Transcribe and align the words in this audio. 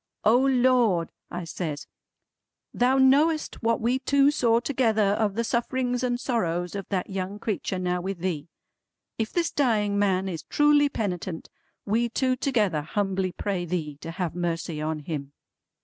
"O 0.23 0.35
Lord" 0.39 1.11
I 1.29 1.43
says 1.43 1.85
"Thou 2.73 2.97
knowest 2.97 3.61
what 3.61 3.79
we 3.79 3.99
two 3.99 4.31
saw 4.31 4.59
together 4.59 5.11
of 5.13 5.35
the 5.35 5.43
sufferings 5.43 6.01
and 6.01 6.19
sorrows 6.19 6.73
of 6.73 6.89
that 6.89 7.11
young 7.11 7.37
creetur 7.37 7.77
now 7.77 8.01
with 8.01 8.17
Thee. 8.17 8.49
If 9.19 9.31
this 9.31 9.51
dying 9.51 9.99
man 9.99 10.27
is 10.27 10.41
truly 10.41 10.89
penitent, 10.89 11.51
we 11.85 12.09
two 12.09 12.35
together 12.35 12.81
humbly 12.81 13.31
pray 13.31 13.63
Thee 13.63 13.97
to 14.01 14.09
have 14.09 14.33
mercy 14.33 14.81
on 14.81 15.01
him!" 15.01 15.33